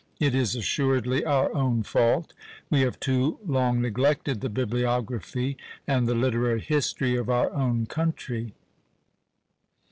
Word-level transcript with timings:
It 0.19 0.33
is 0.33 0.55
assuredly 0.55 1.23
our 1.25 1.53
own 1.53 1.83
fault. 1.83 2.33
We 2.71 2.81
have 2.81 2.99
too 2.99 3.37
long 3.45 3.81
neglected 3.81 4.41
the 4.41 4.49
bibliography 4.49 5.57
and 5.85 6.07
the 6.07 6.15
literary 6.15 6.61
history 6.61 7.15
of 7.15 7.29
our 7.29 7.53
own 7.53 7.85
country. 7.85 8.55